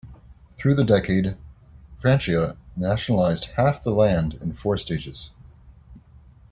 [0.57, 1.37] Through the decade,
[1.95, 5.29] Francia nationalised half the land in four stages.